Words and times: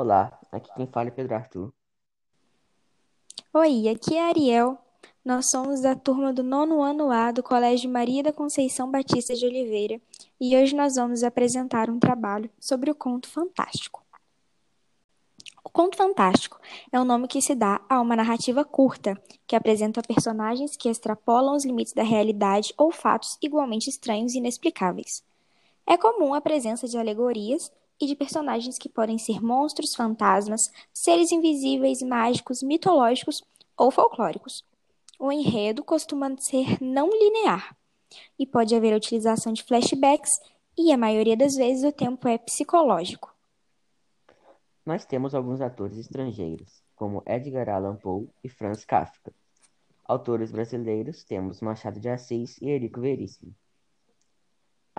Olá, 0.00 0.32
aqui 0.50 0.72
quem 0.74 0.86
fala 0.86 1.08
é 1.08 1.10
Pedro 1.10 1.34
Arthur. 1.34 1.74
Oi, 3.52 3.86
aqui 3.86 4.16
é 4.16 4.30
Ariel. 4.30 4.78
Nós 5.22 5.50
somos 5.50 5.82
da 5.82 5.94
turma 5.94 6.32
do 6.32 6.42
nono 6.42 6.80
ano 6.80 7.10
A 7.10 7.30
do 7.30 7.42
Colégio 7.42 7.90
Maria 7.90 8.22
da 8.22 8.32
Conceição 8.32 8.90
Batista 8.90 9.34
de 9.34 9.44
Oliveira 9.44 10.00
e 10.40 10.56
hoje 10.56 10.74
nós 10.74 10.94
vamos 10.94 11.22
apresentar 11.22 11.90
um 11.90 11.98
trabalho 11.98 12.48
sobre 12.58 12.90
o 12.90 12.94
conto 12.94 13.28
fantástico. 13.28 14.02
O 15.62 15.68
conto 15.68 15.98
fantástico 15.98 16.58
é 16.90 16.98
o 16.98 17.04
nome 17.04 17.28
que 17.28 17.42
se 17.42 17.54
dá 17.54 17.78
a 17.86 18.00
uma 18.00 18.16
narrativa 18.16 18.64
curta 18.64 19.22
que 19.46 19.54
apresenta 19.54 20.00
personagens 20.00 20.78
que 20.78 20.88
extrapolam 20.88 21.54
os 21.54 21.66
limites 21.66 21.92
da 21.92 22.02
realidade 22.02 22.72
ou 22.78 22.90
fatos 22.90 23.36
igualmente 23.42 23.90
estranhos 23.90 24.32
e 24.32 24.38
inexplicáveis. 24.38 25.22
É 25.86 25.98
comum 25.98 26.32
a 26.32 26.40
presença 26.40 26.88
de 26.88 26.96
alegorias 26.96 27.70
e 28.00 28.06
de 28.06 28.16
personagens 28.16 28.78
que 28.78 28.88
podem 28.88 29.18
ser 29.18 29.42
monstros, 29.42 29.94
fantasmas, 29.94 30.62
seres 30.92 31.30
invisíveis, 31.30 32.00
mágicos, 32.00 32.62
mitológicos 32.62 33.42
ou 33.76 33.90
folclóricos. 33.90 34.64
O 35.18 35.30
enredo 35.30 35.84
costuma 35.84 36.34
ser 36.38 36.82
não 36.82 37.10
linear 37.10 37.76
e 38.38 38.46
pode 38.46 38.74
haver 38.74 38.94
a 38.94 38.96
utilização 38.96 39.52
de 39.52 39.62
flashbacks 39.62 40.30
e 40.76 40.92
a 40.92 40.96
maioria 40.96 41.36
das 41.36 41.56
vezes 41.56 41.84
o 41.84 41.92
tempo 41.92 42.26
é 42.26 42.38
psicológico. 42.38 43.34
Nós 44.84 45.04
temos 45.04 45.34
alguns 45.34 45.60
atores 45.60 45.98
estrangeiros, 45.98 46.82
como 46.96 47.22
Edgar 47.26 47.68
Allan 47.68 47.96
Poe 47.96 48.28
e 48.42 48.48
Franz 48.48 48.84
Kafka. 48.84 49.32
Autores 50.04 50.50
brasileiros 50.50 51.22
temos 51.22 51.60
Machado 51.60 52.00
de 52.00 52.08
Assis 52.08 52.56
e 52.60 52.70
Érico 52.70 53.00
Veríssimo. 53.00 53.54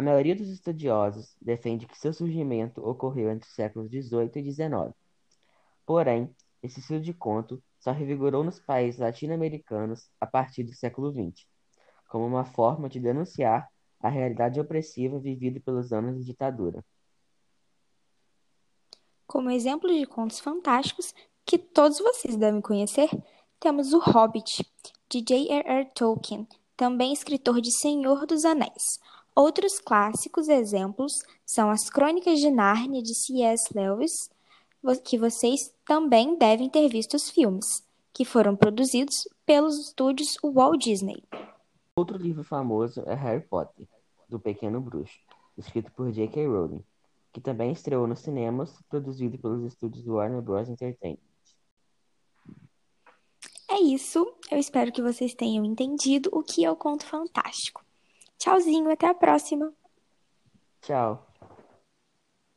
A 0.02 0.04
maioria 0.04 0.36
dos 0.36 0.50
estudiosos 0.50 1.36
defende 1.40 1.86
que 1.86 1.96
seu 1.96 2.12
surgimento 2.12 2.84
ocorreu 2.84 3.30
entre 3.30 3.48
os 3.48 3.54
séculos 3.54 3.88
XVIII 3.88 4.32
e 4.34 4.52
XIX. 4.52 4.96
Porém, 5.86 6.36
esse 6.64 6.80
estilo 6.80 7.00
de 7.00 7.14
conto 7.14 7.62
só 7.80 7.92
revigorou 7.92 8.44
nos 8.44 8.60
países 8.60 9.00
latino-americanos 9.00 10.10
a 10.20 10.26
partir 10.26 10.64
do 10.64 10.74
século 10.74 11.12
XX, 11.12 11.46
como 12.10 12.26
uma 12.26 12.44
forma 12.44 12.90
de 12.90 13.00
denunciar 13.00 13.70
a 14.00 14.10
realidade 14.10 14.60
opressiva 14.60 15.20
vivida 15.20 15.60
pelos 15.60 15.94
anos 15.94 16.18
de 16.18 16.26
ditadura. 16.26 16.84
Como 19.28 19.52
exemplos 19.52 19.96
de 19.96 20.08
contos 20.08 20.40
fantásticos 20.40 21.14
que 21.46 21.60
todos 21.60 22.00
vocês 22.00 22.36
devem 22.36 22.60
conhecer, 22.60 23.08
temos 23.60 23.94
O 23.94 24.00
Hobbit, 24.00 24.66
de 25.08 25.20
J.R.R. 25.20 25.92
Tolkien, 25.94 26.48
também 26.76 27.14
escritor 27.14 27.62
de 27.62 27.70
Senhor 27.72 28.26
dos 28.26 28.44
Anéis. 28.46 29.00
Outros 29.36 29.80
clássicos 29.80 30.50
exemplos 30.50 31.24
são 31.46 31.70
as 31.70 31.90
Crônicas 31.90 32.40
de 32.40 32.52
Nárnia 32.52 33.02
de 33.02 33.16
C.S. 33.16 33.74
Lewis, 33.74 34.30
que 35.06 35.18
vocês 35.18 35.74
também 35.86 36.38
devem 36.38 36.70
ter 36.70 36.90
visto 36.90 37.14
os 37.14 37.30
filmes, 37.30 37.82
que 38.14 38.26
foram 38.26 38.56
produzidos 38.58 39.16
pelos 39.46 39.78
estúdios 39.80 40.38
Walt 40.44 40.84
Disney. 40.84 41.24
Outro 41.96 42.18
livro 42.18 42.44
famoso 42.44 43.04
é 43.08 43.14
Harry 43.14 43.42
Potter, 43.42 43.88
do 44.28 44.38
Pequeno 44.38 44.82
Bruxo, 44.82 45.18
escrito 45.58 45.92
por 45.94 46.12
J.K. 46.12 46.48
Rowling, 46.48 46.84
que 47.32 47.40
também 47.40 47.72
estreou 47.72 48.06
nos 48.08 48.20
cinemas, 48.20 48.82
produzido 48.90 49.38
pelos 49.38 49.64
estúdios 49.64 50.06
Warner 50.06 50.42
Bros. 50.42 50.68
Entertainment. 50.68 51.20
É 53.70 53.80
isso. 53.80 54.28
Eu 54.52 54.58
espero 54.58 54.92
que 54.92 55.02
vocês 55.02 55.34
tenham 55.34 55.64
entendido 55.64 56.30
o 56.34 56.44
que 56.44 56.66
é 56.66 56.70
o 56.70 56.76
conto 56.76 57.06
fantástico. 57.06 57.82
Tchauzinho, 58.42 58.90
até 58.90 59.06
a 59.06 59.14
próxima. 59.14 59.72
Tchau. 60.82 61.31